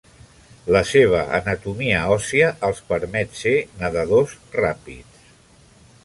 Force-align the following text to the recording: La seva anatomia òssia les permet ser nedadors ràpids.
La 0.75 0.79
seva 0.91 1.19
anatomia 1.39 1.99
òssia 2.15 2.47
les 2.63 2.81
permet 2.93 3.37
ser 3.41 3.53
nedadors 3.83 4.33
ràpids. 4.61 5.29